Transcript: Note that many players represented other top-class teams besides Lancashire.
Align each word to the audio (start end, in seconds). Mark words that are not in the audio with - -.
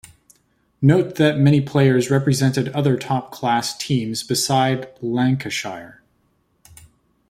Note 0.81 1.13
that 1.17 1.37
many 1.37 1.61
players 1.61 2.09
represented 2.09 2.69
other 2.69 2.97
top-class 2.97 3.77
teams 3.77 4.23
besides 4.23 4.87
Lancashire. 4.99 6.01